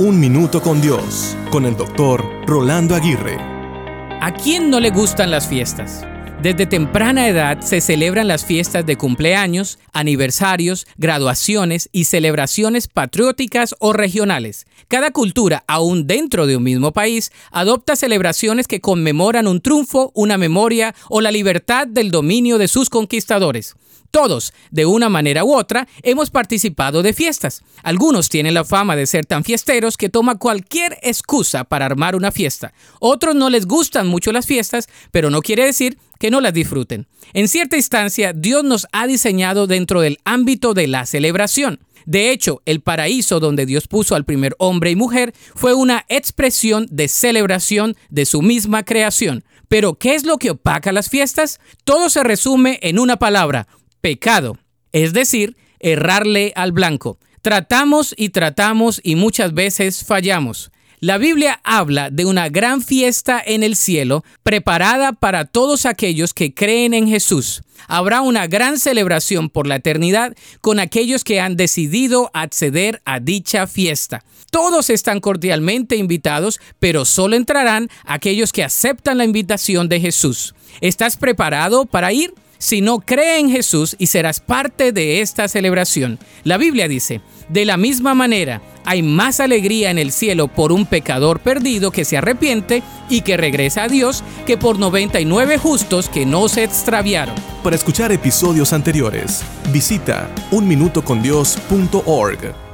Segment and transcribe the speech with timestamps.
[0.00, 3.36] Un Minuto con Dios, con el doctor Rolando Aguirre.
[3.38, 6.06] ¿A quién no le gustan las fiestas?
[6.42, 13.92] Desde temprana edad se celebran las fiestas de cumpleaños, aniversarios, graduaciones y celebraciones patrióticas o
[13.92, 14.66] regionales.
[14.88, 20.38] Cada cultura, aún dentro de un mismo país, adopta celebraciones que conmemoran un triunfo, una
[20.38, 23.74] memoria o la libertad del dominio de sus conquistadores.
[24.10, 27.62] Todos, de una manera u otra, hemos participado de fiestas.
[27.82, 32.32] Algunos tienen la fama de ser tan fiesteros que toman cualquier excusa para armar una
[32.32, 32.72] fiesta.
[32.98, 37.08] Otros no les gustan mucho las fiestas, pero no quiere decir que no las disfruten.
[37.32, 41.80] En cierta instancia, Dios nos ha diseñado dentro del ámbito de la celebración.
[42.04, 46.86] De hecho, el paraíso donde Dios puso al primer hombre y mujer fue una expresión
[46.90, 49.44] de celebración de su misma creación.
[49.68, 51.58] Pero, ¿qué es lo que opaca las fiestas?
[51.84, 53.66] Todo se resume en una palabra,
[54.02, 54.58] pecado,
[54.92, 57.18] es decir, errarle al blanco.
[57.40, 60.70] Tratamos y tratamos y muchas veces fallamos.
[61.02, 66.52] La Biblia habla de una gran fiesta en el cielo preparada para todos aquellos que
[66.52, 67.62] creen en Jesús.
[67.88, 73.66] Habrá una gran celebración por la eternidad con aquellos que han decidido acceder a dicha
[73.66, 74.22] fiesta.
[74.50, 80.54] Todos están cordialmente invitados, pero solo entrarán aquellos que aceptan la invitación de Jesús.
[80.82, 82.34] ¿Estás preparado para ir?
[82.60, 86.20] Si no cree en Jesús y serás parte de esta celebración.
[86.44, 90.86] La Biblia dice, de la misma manera, hay más alegría en el cielo por un
[90.86, 96.24] pecador perdido que se arrepiente y que regresa a Dios que por 99 justos que
[96.26, 97.34] no se extraviaron.
[97.64, 102.69] Para escuchar episodios anteriores, visita unminutocondios.org.